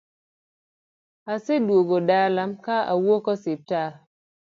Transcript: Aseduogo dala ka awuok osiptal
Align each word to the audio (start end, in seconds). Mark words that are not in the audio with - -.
Aseduogo 1.33 1.97
dala 2.09 2.43
ka 2.63 2.75
awuok 2.91 3.25
osiptal 3.33 3.91